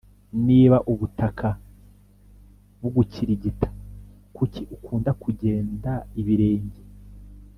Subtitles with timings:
[0.47, 1.47] Niba ubutaka
[2.81, 3.67] bugukirigita
[4.35, 6.81] kuki ukunda kugenda ibirenge